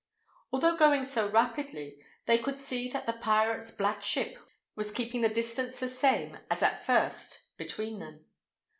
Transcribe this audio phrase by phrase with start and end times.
[0.51, 4.35] Although going so rapidly, they could see that the pirate's black ship
[4.75, 8.25] was keeping the distance the same as at first between them.